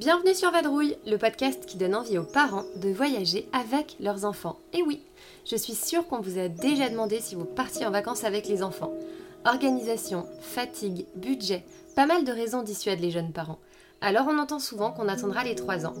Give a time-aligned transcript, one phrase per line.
[0.00, 4.58] Bienvenue sur Vadrouille, le podcast qui donne envie aux parents de voyager avec leurs enfants.
[4.72, 5.02] Et oui,
[5.44, 8.62] je suis sûre qu'on vous a déjà demandé si vous partiez en vacances avec les
[8.62, 8.94] enfants.
[9.44, 11.66] Organisation, fatigue, budget,
[11.96, 13.58] pas mal de raisons dissuadent les jeunes parents.
[14.00, 15.94] Alors on entend souvent qu'on attendra les 3 ans.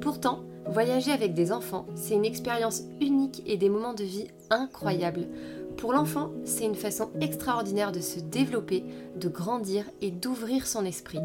[0.00, 5.28] Pourtant, voyager avec des enfants, c'est une expérience unique et des moments de vie incroyables.
[5.76, 8.84] Pour l'enfant, c'est une façon extraordinaire de se développer,
[9.16, 11.18] de grandir et d'ouvrir son esprit.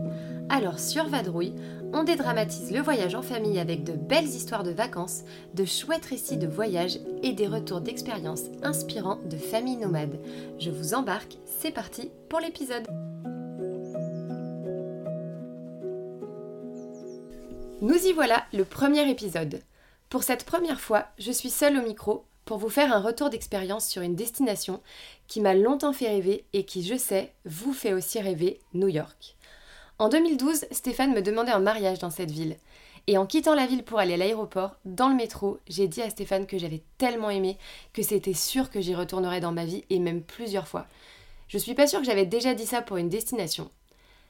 [0.50, 1.54] Alors sur Vadrouille,
[1.93, 6.38] on dédramatise le voyage en famille avec de belles histoires de vacances, de chouettes récits
[6.38, 10.19] de voyage et des retours d'expériences inspirants de familles nomades.
[10.60, 12.88] Je vous embarque, c'est parti pour l'épisode.
[17.82, 19.61] Nous y voilà, le premier épisode.
[20.10, 23.87] Pour cette première fois, je suis seule au micro pour vous faire un retour d'expérience
[23.87, 24.82] sur une destination
[25.28, 29.36] qui m'a longtemps fait rêver et qui, je sais, vous fait aussi rêver, New York.
[30.00, 32.55] En 2012, Stéphane me demandait un mariage dans cette ville.
[33.05, 36.09] Et en quittant la ville pour aller à l'aéroport, dans le métro, j'ai dit à
[36.09, 37.57] Stéphane que j'avais tellement aimé
[37.91, 40.88] que c'était sûr que j'y retournerais dans ma vie et même plusieurs fois.
[41.50, 43.69] Je suis pas sûre que j'avais déjà dit ça pour une destination.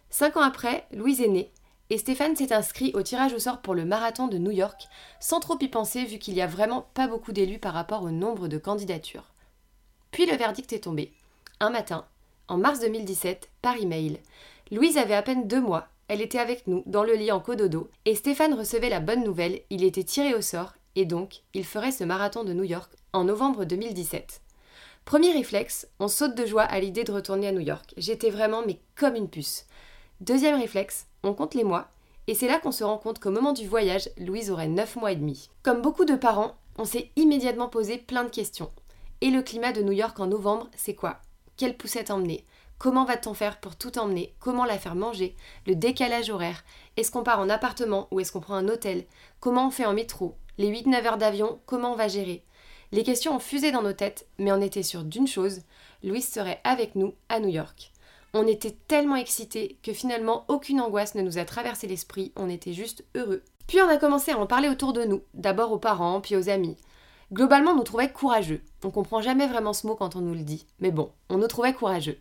[0.09, 1.51] Cinq ans après, Louise est née
[1.89, 4.87] et Stéphane s'est inscrit au tirage au sort pour le marathon de New York,
[5.19, 8.11] sans trop y penser vu qu'il y a vraiment pas beaucoup d'élus par rapport au
[8.11, 9.33] nombre de candidatures.
[10.11, 11.13] Puis le verdict est tombé.
[11.59, 12.05] Un matin,
[12.47, 14.19] en mars 2017, par email.
[14.71, 17.89] Louise avait à peine deux mois, elle était avec nous, dans le lit en cododo,
[18.05, 21.91] et Stéphane recevait la bonne nouvelle, il était tiré au sort, et donc, il ferait
[21.91, 24.41] ce marathon de New York en novembre 2017.
[25.05, 27.93] Premier réflexe, on saute de joie à l'idée de retourner à New York.
[27.97, 29.65] J'étais vraiment mais comme une puce.
[30.19, 31.89] Deuxième réflexe, on compte les mois,
[32.25, 35.11] et c'est là qu'on se rend compte qu'au moment du voyage, Louise aurait 9 mois
[35.11, 35.51] et demi.
[35.61, 38.71] Comme beaucoup de parents, on s'est immédiatement posé plein de questions.
[39.21, 41.17] Et le climat de New York en novembre, c'est quoi?
[41.55, 42.45] Quelle poussette emmener?
[42.79, 44.33] Comment va-t-on faire pour tout emmener?
[44.39, 45.35] Comment la faire manger?
[45.67, 46.63] Le décalage horaire?
[46.95, 49.05] Est-ce qu'on part en appartement ou est-ce qu'on prend un hôtel?
[49.39, 50.35] Comment on fait en métro?
[50.57, 52.43] Les 8-9 heures d'avion, comment on va gérer?
[52.91, 55.61] Les questions ont fusé dans nos têtes, mais on était sûr d'une chose,
[56.03, 57.91] Louise serait avec nous à New York.
[58.33, 62.73] On était tellement excités que finalement aucune angoisse ne nous a traversé l'esprit, on était
[62.73, 63.43] juste heureux.
[63.67, 66.49] Puis on a commencé à en parler autour de nous, d'abord aux parents, puis aux
[66.49, 66.77] amis.
[67.33, 68.61] Globalement, on nous trouvait courageux.
[68.83, 71.47] On comprend jamais vraiment ce mot quand on nous le dit, mais bon, on nous
[71.47, 72.19] trouvait courageux.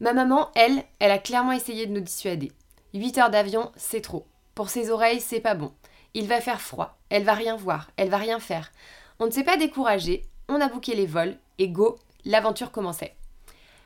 [0.00, 2.52] Ma maman, elle, elle a clairement essayé de nous dissuader.
[2.94, 4.26] 8 heures d'avion, c'est trop.
[4.54, 5.72] Pour ses oreilles, c'est pas bon.
[6.14, 8.72] Il va faire froid, elle va rien voir, elle va rien faire.
[9.18, 13.14] On ne s'est pas découragé, on a bouqué les vols, et go, l'aventure commençait.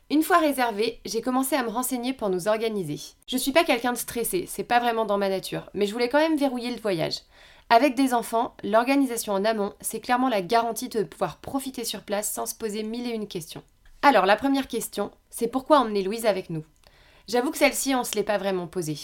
[0.09, 3.01] Une fois réservé, j'ai commencé à me renseigner pour nous organiser.
[3.27, 6.09] Je suis pas quelqu'un de stressé, c'est pas vraiment dans ma nature, mais je voulais
[6.09, 7.23] quand même verrouiller le voyage.
[7.71, 12.31] Avec des enfants, l'organisation en amont, c'est clairement la garantie de pouvoir profiter sur place
[12.31, 13.65] sans se poser mille et une questions.
[14.03, 16.65] Alors, la première question, c'est pourquoi emmener Louise avec nous?
[17.27, 18.99] J'avoue que celle-ci, on se l'est pas vraiment posée.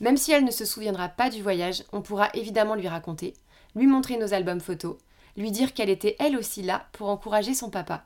[0.00, 3.32] Même si elle ne se souviendra pas du voyage, on pourra évidemment lui raconter,
[3.74, 4.98] lui montrer nos albums photos,
[5.38, 8.04] lui dire qu'elle était elle aussi là pour encourager son papa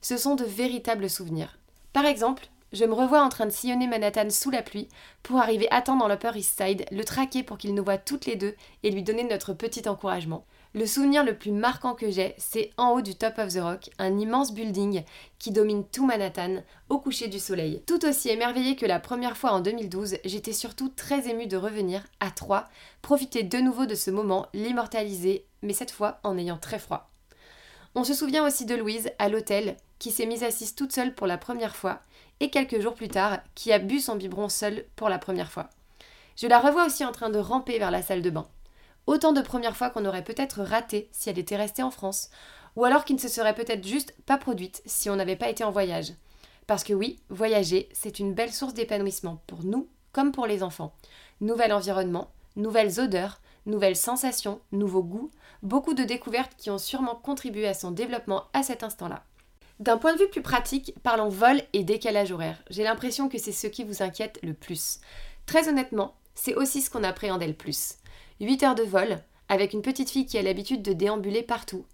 [0.00, 1.58] ce sont de véritables souvenirs.
[1.92, 4.88] Par exemple, je me revois en train de sillonner Manhattan sous la pluie
[5.22, 8.26] pour arriver à temps dans l'Upper East Side, le traquer pour qu'il nous voit toutes
[8.26, 10.44] les deux et lui donner notre petit encouragement.
[10.74, 13.88] Le souvenir le plus marquant que j'ai, c'est en haut du Top of the Rock,
[13.98, 15.04] un immense building
[15.38, 17.82] qui domine tout Manhattan au coucher du soleil.
[17.86, 22.04] Tout aussi émerveillé que la première fois en 2012, j'étais surtout très émue de revenir
[22.20, 22.68] à Troyes,
[23.00, 27.10] profiter de nouveau de ce moment, l'immortaliser, mais cette fois en ayant très froid.
[27.94, 31.26] On se souvient aussi de Louise à l'hôtel qui s'est mise assise toute seule pour
[31.26, 32.00] la première fois
[32.40, 35.70] et quelques jours plus tard qui a bu son biberon seule pour la première fois.
[36.36, 38.46] Je la revois aussi en train de ramper vers la salle de bain.
[39.06, 42.30] Autant de premières fois qu'on aurait peut-être raté si elle était restée en France,
[42.74, 45.64] ou alors qui ne se serait peut-être juste pas produite si on n'avait pas été
[45.64, 46.12] en voyage.
[46.66, 50.94] Parce que oui, voyager, c'est une belle source d'épanouissement pour nous comme pour les enfants.
[51.40, 55.30] Nouvel environnement, nouvelles odeurs, nouvelles sensations, nouveaux goûts,
[55.62, 59.24] beaucoup de découvertes qui ont sûrement contribué à son développement à cet instant-là.
[59.78, 62.62] D'un point de vue plus pratique, parlons vol et décalage horaire.
[62.70, 65.00] J'ai l'impression que c'est ce qui vous inquiète le plus.
[65.44, 67.96] Très honnêtement, c'est aussi ce qu'on appréhendait le plus.
[68.40, 69.18] 8 heures de vol,
[69.48, 71.84] avec une petite fille qui a l'habitude de déambuler partout.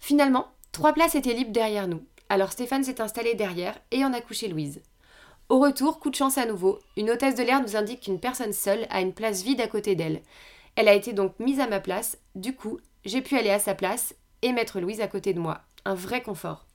[0.00, 2.04] Finalement, trois places étaient libres derrière nous.
[2.28, 4.82] Alors Stéphane s'est installé derrière et en a couché Louise.
[5.48, 8.52] Au retour, coup de chance à nouveau, une hôtesse de l'air nous indique qu'une personne
[8.52, 10.22] seule a une place vide à côté d'elle.
[10.76, 13.74] Elle a été donc mise à ma place, du coup, j'ai pu aller à sa
[13.74, 15.62] place et mettre Louise à côté de moi.
[15.84, 16.66] Un vrai confort.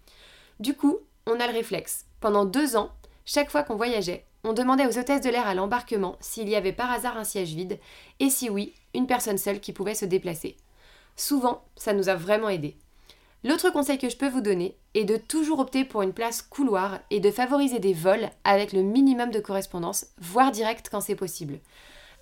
[0.59, 2.05] Du coup, on a le réflexe.
[2.21, 2.91] Pendant deux ans,
[3.25, 6.71] chaque fois qu'on voyageait, on demandait aux hôtesses de l'air à l'embarquement s'il y avait
[6.71, 7.79] par hasard un siège vide,
[8.19, 10.55] et si oui, une personne seule qui pouvait se déplacer.
[11.15, 12.77] Souvent, ça nous a vraiment aidé.
[13.43, 16.99] L'autre conseil que je peux vous donner est de toujours opter pour une place couloir
[17.11, 21.59] et de favoriser des vols avec le minimum de correspondance, voire direct quand c'est possible.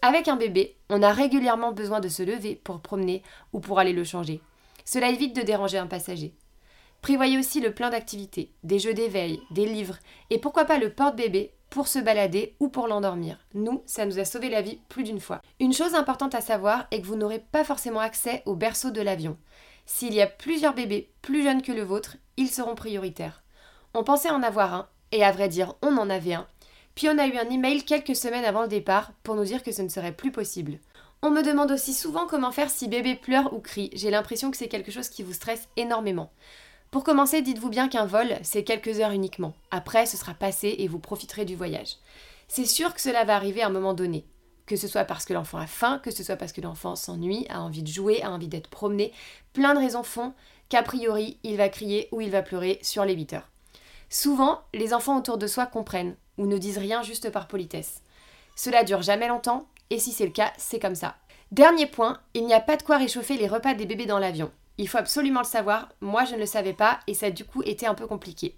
[0.01, 3.93] Avec un bébé, on a régulièrement besoin de se lever pour promener ou pour aller
[3.93, 4.41] le changer.
[4.85, 6.33] Cela évite de déranger un passager.
[7.03, 9.97] Prévoyez aussi le plein d'activités, des jeux d'éveil, des livres
[10.29, 13.39] et pourquoi pas le porte-bébé pour se balader ou pour l'endormir.
[13.53, 15.41] Nous, ça nous a sauvé la vie plus d'une fois.
[15.59, 19.01] Une chose importante à savoir est que vous n'aurez pas forcément accès au berceau de
[19.01, 19.37] l'avion.
[19.85, 23.43] S'il y a plusieurs bébés plus jeunes que le vôtre, ils seront prioritaires.
[23.93, 26.47] On pensait en avoir un, et à vrai dire, on en avait un.
[26.95, 29.73] Puis on a eu un email quelques semaines avant le départ pour nous dire que
[29.73, 30.79] ce ne serait plus possible.
[31.21, 33.89] On me demande aussi souvent comment faire si bébé pleure ou crie.
[33.91, 36.31] J'ai l'impression que c'est quelque chose qui vous stresse énormément.
[36.93, 39.55] Pour commencer, dites-vous bien qu'un vol, c'est quelques heures uniquement.
[39.71, 41.95] Après, ce sera passé et vous profiterez du voyage.
[42.47, 44.27] C'est sûr que cela va arriver à un moment donné.
[44.67, 47.47] Que ce soit parce que l'enfant a faim, que ce soit parce que l'enfant s'ennuie,
[47.49, 49.11] a envie de jouer, a envie d'être promené,
[49.53, 50.35] plein de raisons font
[50.69, 53.49] qu'a priori, il va crier ou il va pleurer sur les 8 heures.
[54.11, 58.03] Souvent, les enfants autour de soi comprennent ou ne disent rien juste par politesse.
[58.55, 61.15] Cela dure jamais longtemps, et si c'est le cas, c'est comme ça.
[61.51, 64.51] Dernier point, il n'y a pas de quoi réchauffer les repas des bébés dans l'avion.
[64.77, 67.61] Il faut absolument le savoir, moi je ne le savais pas et ça du coup
[67.63, 68.55] été un peu compliqué.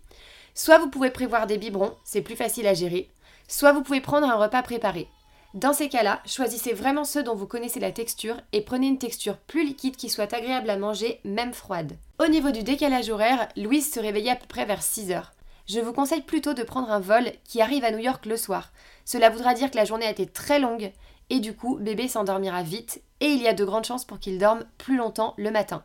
[0.54, 3.10] Soit vous pouvez prévoir des biberons, c'est plus facile à gérer,
[3.48, 5.10] soit vous pouvez prendre un repas préparé.
[5.54, 9.38] Dans ces cas-là, choisissez vraiment ceux dont vous connaissez la texture et prenez une texture
[9.38, 11.98] plus liquide qui soit agréable à manger, même froide.
[12.20, 15.32] Au niveau du décalage horaire, Louise se réveillait à peu près vers 6 heures.
[15.68, 18.72] Je vous conseille plutôt de prendre un vol qui arrive à New York le soir.
[19.04, 20.92] Cela voudra dire que la journée a été très longue
[21.30, 24.38] et du coup, bébé s'endormira vite et il y a de grandes chances pour qu'il
[24.38, 25.84] dorme plus longtemps le matin.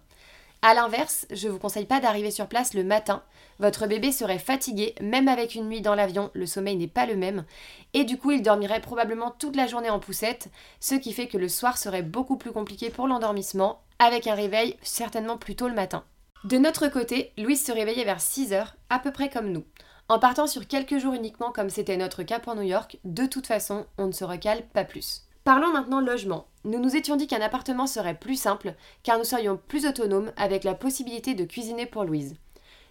[0.63, 3.23] A l'inverse, je vous conseille pas d'arriver sur place le matin.
[3.61, 7.17] Votre bébé serait fatigué, même avec une nuit dans l'avion, le sommeil n'est pas le
[7.17, 7.47] même,
[7.95, 10.49] et du coup il dormirait probablement toute la journée en poussette,
[10.79, 14.77] ce qui fait que le soir serait beaucoup plus compliqué pour l'endormissement, avec un réveil
[14.83, 16.05] certainement plus tôt le matin.
[16.45, 19.65] De notre côté, Louise se réveillait vers 6 heures, à peu près comme nous.
[20.11, 23.47] En partant sur quelques jours uniquement comme c'était notre cas pour New York, de toute
[23.47, 25.23] façon, on ne se recale pas plus.
[25.45, 26.47] Parlons maintenant logement.
[26.65, 30.65] Nous nous étions dit qu'un appartement serait plus simple, car nous serions plus autonomes avec
[30.65, 32.37] la possibilité de cuisiner pour Louise.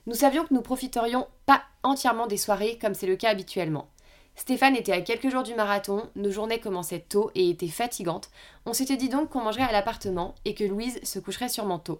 [0.07, 3.89] Nous savions que nous profiterions pas entièrement des soirées comme c'est le cas habituellement.
[4.35, 8.31] Stéphane était à quelques jours du marathon, nos journées commençaient tôt et étaient fatigantes.
[8.65, 11.99] On s'était dit donc qu'on mangerait à l'appartement et que Louise se coucherait sûrement tôt.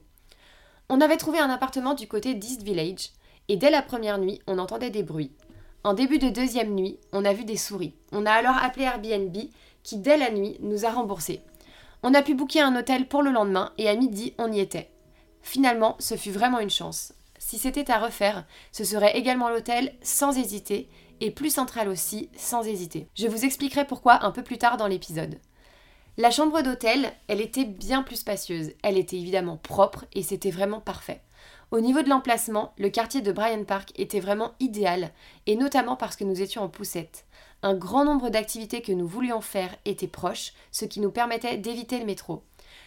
[0.90, 3.10] On avait trouvé un appartement du côté d'East Village,
[3.50, 5.34] et dès la première nuit, on entendait des bruits.
[5.84, 7.94] En début de deuxième nuit, on a vu des souris.
[8.12, 9.36] On a alors appelé Airbnb
[9.84, 11.42] qui, dès la nuit, nous a remboursés.
[12.04, 14.90] On a pu booker un hôtel pour le lendemain et à midi, on y était.
[15.42, 17.14] Finalement, ce fut vraiment une chance.
[17.38, 20.90] Si c'était à refaire, ce serait également l'hôtel sans hésiter
[21.22, 23.08] et plus central aussi sans hésiter.
[23.16, 25.40] Je vous expliquerai pourquoi un peu plus tard dans l'épisode.
[26.18, 28.72] La chambre d'hôtel, elle était bien plus spacieuse.
[28.84, 31.22] Elle était évidemment propre et c'était vraiment parfait.
[31.72, 35.12] Au niveau de l'emplacement, le quartier de Bryan Park était vraiment idéal,
[35.46, 37.26] et notamment parce que nous étions en poussette.
[37.62, 42.00] Un grand nombre d'activités que nous voulions faire étaient proches, ce qui nous permettait d'éviter
[42.00, 42.44] le métro.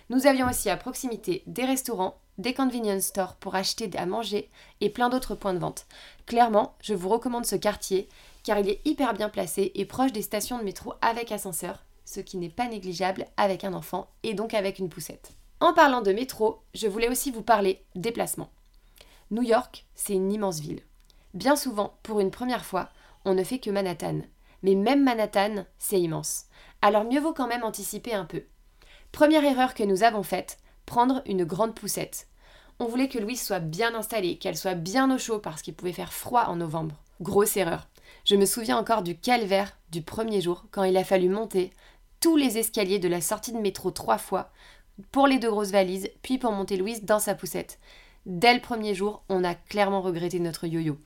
[0.08, 4.88] Nous avions aussi à proximité des restaurants, des convenience stores pour acheter à manger et
[4.88, 5.86] plein d'autres points de vente.
[6.26, 8.08] Clairement, je vous recommande ce quartier
[8.44, 12.20] car il est hyper bien placé et proche des stations de métro avec ascenseur, ce
[12.20, 15.32] qui n'est pas négligeable avec un enfant et donc avec une poussette.
[15.60, 18.50] En parlant de métro, je voulais aussi vous parler déplacement.
[19.30, 20.80] New York, c'est une immense ville.
[21.34, 22.88] Bien souvent, pour une première fois,
[23.24, 24.22] on ne fait que Manhattan.
[24.62, 26.44] Mais même Manhattan, c'est immense.
[26.80, 28.42] Alors mieux vaut quand même anticiper un peu.
[29.12, 32.28] Première erreur que nous avons faite, prendre une grande poussette.
[32.78, 35.92] On voulait que Louise soit bien installée, qu'elle soit bien au chaud parce qu'il pouvait
[35.92, 36.96] faire froid en novembre.
[37.20, 37.88] Grosse erreur.
[38.24, 41.70] Je me souviens encore du calvaire du premier jour quand il a fallu monter
[42.20, 44.50] tous les escaliers de la sortie de métro trois fois
[45.10, 47.78] pour les deux grosses valises, puis pour monter Louise dans sa poussette.
[48.26, 50.98] Dès le premier jour, on a clairement regretté notre yo-yo.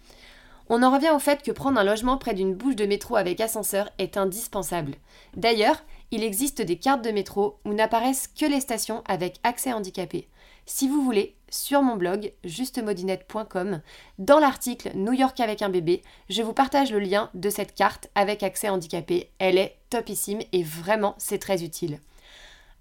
[0.68, 3.40] On en revient au fait que prendre un logement près d'une bouche de métro avec
[3.40, 4.96] ascenseur est indispensable.
[5.36, 10.28] D'ailleurs, il existe des cartes de métro où n'apparaissent que les stations avec accès handicapé.
[10.66, 13.80] Si vous voulez, sur mon blog justemodinette.com,
[14.18, 18.08] dans l'article New York avec un bébé, je vous partage le lien de cette carte
[18.16, 19.30] avec accès handicapé.
[19.38, 22.00] Elle est topissime et vraiment c'est très utile.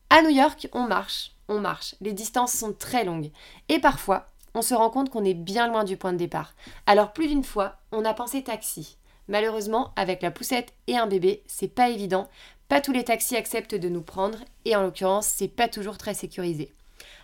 [0.09, 1.95] À New York, on marche, on marche.
[2.01, 3.31] Les distances sont très longues.
[3.69, 6.55] Et parfois, on se rend compte qu'on est bien loin du point de départ.
[6.87, 8.97] Alors plus d'une fois, on a pensé taxi.
[9.27, 12.29] Malheureusement, avec la poussette et un bébé, c'est pas évident.
[12.69, 16.13] Pas tous les taxis acceptent de nous prendre et en l'occurrence, c'est pas toujours très
[16.13, 16.73] sécurisé.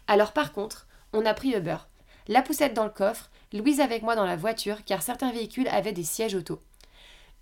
[0.07, 1.77] Alors par contre, on a pris Uber.
[2.27, 5.93] La poussette dans le coffre, Louise avec moi dans la voiture car certains véhicules avaient
[5.93, 6.61] des sièges auto.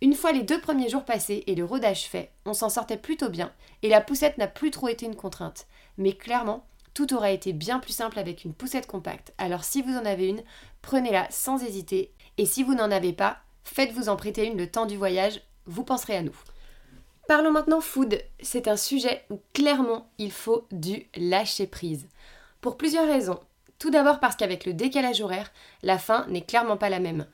[0.01, 3.29] Une fois les deux premiers jours passés et le rodage fait, on s'en sortait plutôt
[3.29, 5.67] bien et la poussette n'a plus trop été une contrainte.
[5.97, 9.33] Mais clairement, tout aurait été bien plus simple avec une poussette compacte.
[9.37, 10.43] Alors si vous en avez une,
[10.81, 12.13] prenez-la sans hésiter.
[12.37, 15.83] Et si vous n'en avez pas, faites-vous en prêter une le temps du voyage, vous
[15.83, 16.35] penserez à nous.
[17.27, 18.19] Parlons maintenant food.
[18.41, 22.07] C'est un sujet où clairement il faut du lâcher prise.
[22.61, 23.39] Pour plusieurs raisons.
[23.77, 25.51] Tout d'abord parce qu'avec le décalage horaire,
[25.83, 27.27] la faim n'est clairement pas la même.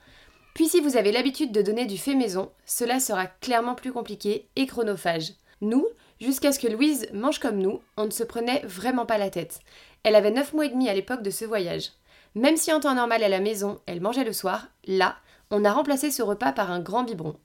[0.53, 4.47] Puis si vous avez l'habitude de donner du fait maison, cela sera clairement plus compliqué
[4.55, 5.33] et chronophage.
[5.61, 5.87] Nous,
[6.19, 9.59] jusqu'à ce que Louise mange comme nous, on ne se prenait vraiment pas la tête.
[10.03, 11.91] Elle avait 9 mois et demi à l'époque de ce voyage.
[12.35, 15.15] Même si en temps normal à la maison, elle mangeait le soir, là,
[15.51, 17.37] on a remplacé ce repas par un grand biberon.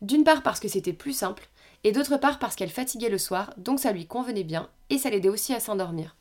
[0.00, 1.48] D'une part parce que c'était plus simple,
[1.84, 5.10] et d'autre part parce qu'elle fatiguait le soir, donc ça lui convenait bien, et ça
[5.10, 6.16] l'aidait aussi à s'endormir.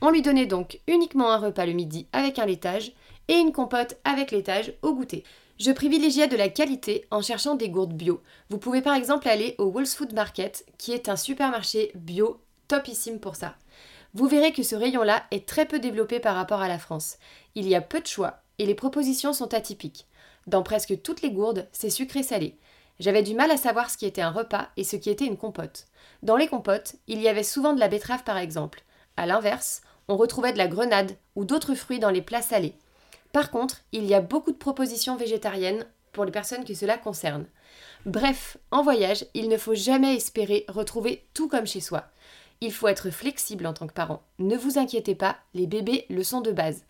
[0.00, 2.92] On lui donnait donc uniquement un repas le midi avec un laitage
[3.28, 5.24] et une compote avec laitage au goûter.
[5.60, 8.22] Je privilégiais de la qualité en cherchant des gourdes bio.
[8.48, 13.20] Vous pouvez par exemple aller au Walls Food Market, qui est un supermarché bio topissime
[13.20, 13.56] pour ça.
[14.14, 17.18] Vous verrez que ce rayon-là est très peu développé par rapport à la France.
[17.56, 20.06] Il y a peu de choix et les propositions sont atypiques.
[20.46, 22.56] Dans presque toutes les gourdes, c'est sucré-salé.
[22.98, 25.36] J'avais du mal à savoir ce qui était un repas et ce qui était une
[25.36, 25.88] compote.
[26.22, 28.82] Dans les compotes, il y avait souvent de la betterave par exemple.
[29.18, 32.76] A l'inverse, on retrouvait de la grenade ou d'autres fruits dans les plats salés.
[33.32, 37.46] Par contre, il y a beaucoup de propositions végétariennes pour les personnes que cela concerne.
[38.06, 42.04] Bref, en voyage, il ne faut jamais espérer retrouver tout comme chez soi.
[42.60, 44.22] Il faut être flexible en tant que parent.
[44.38, 46.84] Ne vous inquiétez pas, les bébés le sont de base.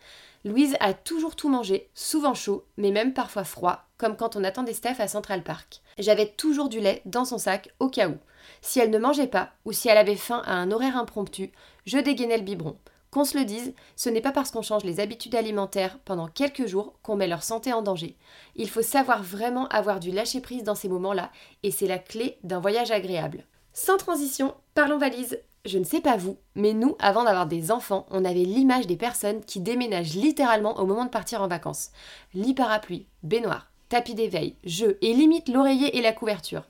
[0.44, 4.72] Louise a toujours tout mangé, souvent chaud, mais même parfois froid, comme quand on attendait
[4.72, 5.82] Steph à Central Park.
[5.98, 8.16] J'avais toujours du lait dans son sac au cas où.
[8.62, 11.52] Si elle ne mangeait pas, ou si elle avait faim à un horaire impromptu,
[11.84, 12.78] je dégainais le biberon.
[13.10, 16.66] Qu'on se le dise, ce n'est pas parce qu'on change les habitudes alimentaires pendant quelques
[16.66, 18.16] jours qu'on met leur santé en danger.
[18.54, 21.32] Il faut savoir vraiment avoir du lâcher-prise dans ces moments-là,
[21.64, 23.44] et c'est la clé d'un voyage agréable.
[23.72, 25.40] Sans transition, parlons valise.
[25.64, 28.96] Je ne sais pas vous, mais nous, avant d'avoir des enfants, on avait l'image des
[28.96, 31.90] personnes qui déménagent littéralement au moment de partir en vacances.
[32.32, 36.62] Lit parapluie, baignoire, tapis d'éveil, jeux et limite l'oreiller et la couverture.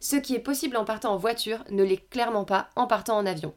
[0.00, 3.26] Ce qui est possible en partant en voiture ne l'est clairement pas en partant en
[3.26, 3.54] avion.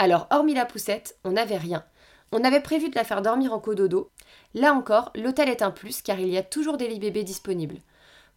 [0.00, 1.84] Alors, hormis la poussette, on n'avait rien.
[2.30, 4.10] On avait prévu de la faire dormir en cododo.
[4.54, 7.78] Là encore, l'hôtel est un plus car il y a toujours des lits bébés disponibles.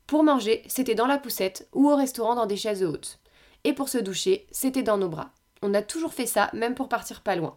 [0.08, 3.20] Pour manger, c'était dans la poussette ou au restaurant dans des chaises hautes.
[3.63, 5.30] Et pour se doucher, c'était dans nos bras.
[5.62, 7.56] On a toujours fait ça, même pour partir pas loin.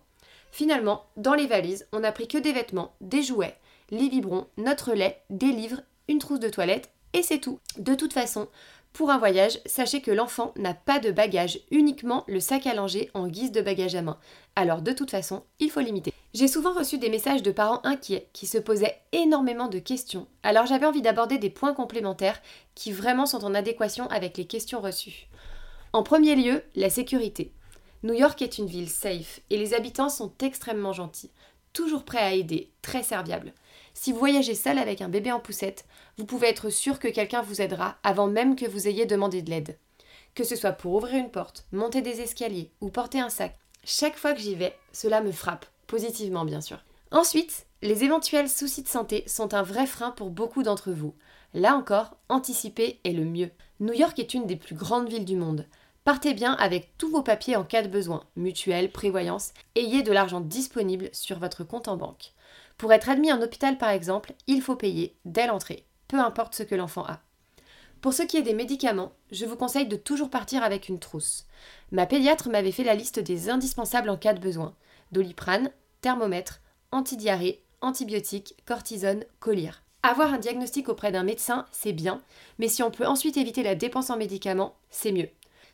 [0.52, 3.58] Finalement, dans les valises, on n'a pris que des vêtements, des jouets,
[3.90, 7.58] les biberons, notre lait, des livres, une trousse de toilette, et c'est tout.
[7.78, 8.48] De toute façon,
[8.94, 13.10] pour un voyage, sachez que l'enfant n'a pas de bagage, uniquement le sac à langer
[13.12, 14.20] en guise de bagage à main.
[14.54, 16.12] Alors de toute façon, il faut limiter.
[16.32, 20.28] J'ai souvent reçu des messages de parents inquiets qui se posaient énormément de questions.
[20.44, 22.40] Alors j'avais envie d'aborder des points complémentaires
[22.76, 25.26] qui vraiment sont en adéquation avec les questions reçues.
[25.92, 27.52] En premier lieu, la sécurité.
[28.04, 31.32] New York est une ville safe et les habitants sont extrêmement gentils,
[31.72, 33.54] toujours prêts à aider, très serviables.
[33.94, 35.86] Si vous voyagez seul avec un bébé en poussette,
[36.18, 39.50] vous pouvez être sûr que quelqu'un vous aidera avant même que vous ayez demandé de
[39.50, 39.78] l'aide.
[40.34, 44.16] Que ce soit pour ouvrir une porte, monter des escaliers ou porter un sac, chaque
[44.16, 46.78] fois que j'y vais, cela me frappe, positivement bien sûr.
[47.10, 51.14] Ensuite, les éventuels soucis de santé sont un vrai frein pour beaucoup d'entre vous.
[51.52, 53.50] Là encore, anticiper est le mieux.
[53.78, 55.66] New York est une des plus grandes villes du monde.
[56.02, 60.40] Partez bien avec tous vos papiers en cas de besoin, mutuelle, prévoyance, ayez de l'argent
[60.40, 62.32] disponible sur votre compte en banque.
[62.76, 66.62] Pour être admis en hôpital par exemple, il faut payer dès l'entrée, peu importe ce
[66.62, 67.20] que l'enfant a.
[68.00, 71.46] Pour ce qui est des médicaments, je vous conseille de toujours partir avec une trousse.
[71.90, 74.74] Ma pédiatre m'avait fait la liste des indispensables en cas de besoin.
[75.10, 75.70] Doliprane,
[76.02, 76.60] thermomètre,
[76.92, 79.82] antidiarrhée, antibiotiques, cortisone, collyre.
[80.02, 82.20] Avoir un diagnostic auprès d'un médecin, c'est bien,
[82.58, 85.30] mais si on peut ensuite éviter la dépense en médicaments, c'est mieux.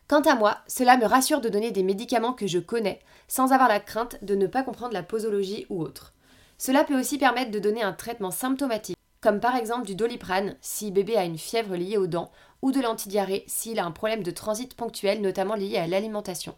[0.06, 3.68] Quant à moi, cela me rassure de donner des médicaments que je connais, sans avoir
[3.68, 6.14] la crainte de ne pas comprendre la posologie ou autre.
[6.60, 10.90] Cela peut aussi permettre de donner un traitement symptomatique, comme par exemple du doliprane si
[10.90, 14.30] bébé a une fièvre liée aux dents, ou de l'antidiarrhée s'il a un problème de
[14.30, 16.54] transit ponctuel, notamment lié à l'alimentation.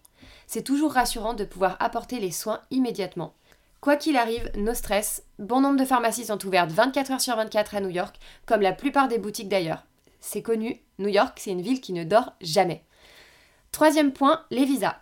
[0.49, 3.35] C'est toujours rassurant de pouvoir apporter les soins immédiatement.
[3.81, 7.77] Quoi qu'il arrive, no stress, bon nombre de pharmacies sont ouvertes 24 heures sur 24
[7.77, 9.87] à New York, comme la plupart des boutiques d'ailleurs.
[10.21, 12.83] C'est connu, New York, c'est une ville qui ne dort jamais.
[13.71, 14.97] Troisième point, les visas.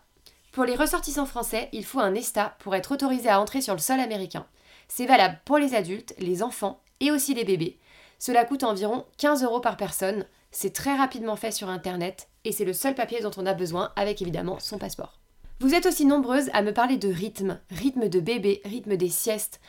[0.53, 3.81] Pour les ressortissants français, il faut un ESTA pour être autorisé à entrer sur le
[3.81, 4.45] sol américain.
[4.93, 7.79] C'est valable pour les adultes, les enfants et aussi les bébés.
[8.19, 10.27] Cela coûte environ 15 euros par personne.
[10.51, 13.93] C'est très rapidement fait sur Internet et c'est le seul papier dont on a besoin
[13.95, 15.21] avec évidemment son passeport.
[15.61, 19.61] Vous êtes aussi nombreuses à me parler de rythme, rythme de bébé, rythme des siestes.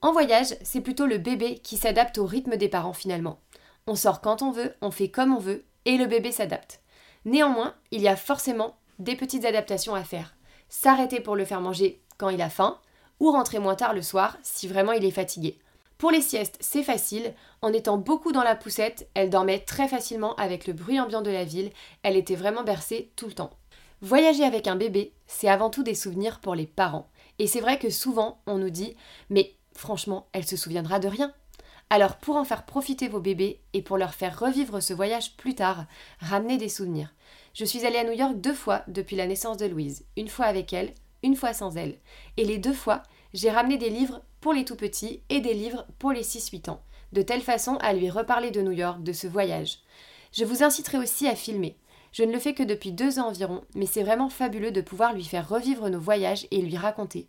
[0.00, 3.40] En voyage, c'est plutôt le bébé qui s'adapte au rythme des parents finalement.
[3.88, 6.82] On sort quand on veut, on fait comme on veut et le bébé s'adapte.
[7.24, 10.36] Néanmoins, il y a forcément des petites adaptations à faire.
[10.68, 12.78] S'arrêter pour le faire manger quand il a faim,
[13.20, 15.58] ou rentrer moins tard le soir si vraiment il est fatigué.
[15.98, 17.34] Pour les siestes, c'est facile.
[17.60, 21.30] En étant beaucoup dans la poussette, elle dormait très facilement avec le bruit ambiant de
[21.30, 21.70] la ville.
[22.04, 23.50] Elle était vraiment bercée tout le temps.
[24.00, 27.10] Voyager avec un bébé, c'est avant tout des souvenirs pour les parents.
[27.40, 28.94] Et c'est vrai que souvent, on nous dit
[29.28, 31.32] Mais franchement, elle se souviendra de rien.
[31.90, 35.54] Alors pour en faire profiter vos bébés et pour leur faire revivre ce voyage plus
[35.54, 35.86] tard,
[36.20, 37.14] ramenez des souvenirs.
[37.54, 40.46] Je suis allée à New York deux fois depuis la naissance de Louise, une fois
[40.46, 41.98] avec elle, une fois sans elle.
[42.36, 43.02] Et les deux fois,
[43.34, 46.82] j'ai ramené des livres pour les tout petits et des livres pour les 6-8 ans,
[47.12, 49.78] de telle façon à lui reparler de New York, de ce voyage.
[50.32, 51.76] Je vous inciterai aussi à filmer.
[52.12, 55.12] Je ne le fais que depuis deux ans environ, mais c'est vraiment fabuleux de pouvoir
[55.12, 57.28] lui faire revivre nos voyages et lui raconter.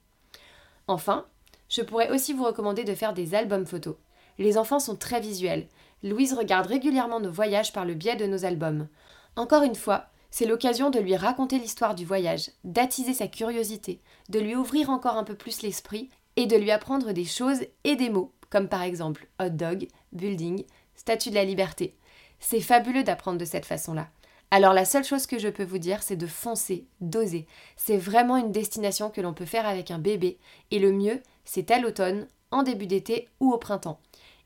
[0.87, 1.25] Enfin,
[1.69, 3.95] je pourrais aussi vous recommander de faire des albums photos.
[4.37, 5.67] Les enfants sont très visuels.
[6.01, 8.87] Louise regarde régulièrement nos voyages par le biais de nos albums.
[9.35, 14.39] Encore une fois, c'est l'occasion de lui raconter l'histoire du voyage, d'attiser sa curiosité, de
[14.39, 18.09] lui ouvrir encore un peu plus l'esprit et de lui apprendre des choses et des
[18.09, 20.63] mots, comme par exemple hot dog, building,
[20.95, 21.95] statue de la liberté.
[22.39, 24.09] C'est fabuleux d'apprendre de cette façon-là.
[24.51, 27.45] Alors la seule chose que je peux vous dire, c'est de foncer, d'oser.
[27.75, 30.39] C'est vraiment une destination que l'on peut faire avec un bébé,
[30.71, 33.99] et le mieux, c'est à l'automne, en début d'été ou au printemps.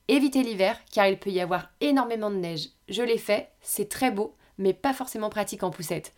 [0.09, 2.69] Évitez l'hiver, car il peut y avoir énormément de neige.
[2.89, 6.13] Je l'ai fait, c'est très beau, mais pas forcément pratique en poussette.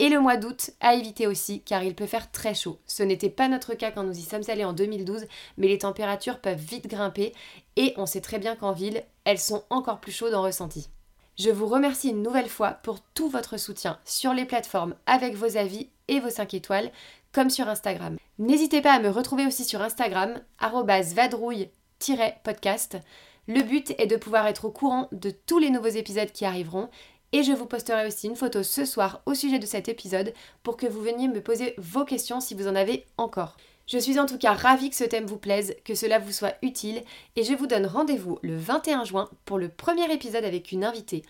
[0.00, 2.78] Et le mois d'août, à éviter aussi, car il peut faire très chaud.
[2.86, 6.40] Ce n'était pas notre cas quand nous y sommes allés en 2012, mais les températures
[6.40, 7.32] peuvent vite grimper,
[7.74, 10.88] et on sait très bien qu'en ville, elles sont encore plus chaudes en ressenti.
[11.36, 15.56] Je vous remercie une nouvelle fois pour tout votre soutien sur les plateformes avec vos
[15.56, 16.92] avis et vos 5 étoiles,
[17.32, 18.16] comme sur Instagram.
[18.38, 22.98] N'hésitez pas à me retrouver aussi sur Instagram, vadrouille-podcast.
[23.46, 26.88] Le but est de pouvoir être au courant de tous les nouveaux épisodes qui arriveront
[27.32, 30.32] et je vous posterai aussi une photo ce soir au sujet de cet épisode
[30.62, 33.56] pour que vous veniez me poser vos questions si vous en avez encore.
[33.86, 36.56] Je suis en tout cas ravie que ce thème vous plaise, que cela vous soit
[36.62, 37.02] utile,
[37.36, 41.22] et je vous donne rendez-vous le 21 juin pour le premier épisode avec une invitée.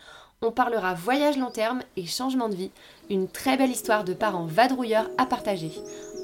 [0.42, 2.70] On parlera voyage long terme et changement de vie,
[3.10, 5.72] une très belle histoire de parents vadrouilleurs à partager.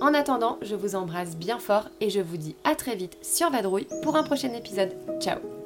[0.00, 3.50] En attendant, je vous embrasse bien fort et je vous dis à très vite sur
[3.50, 4.92] Vadrouille pour un prochain épisode.
[5.20, 5.63] Ciao